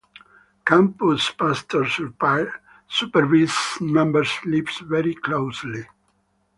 Campus 0.65 1.29
pastors 1.29 1.93
supervised 2.89 3.81
members' 3.81 4.31
lives 4.45 4.79
very 4.79 5.13
closely. 5.13 5.85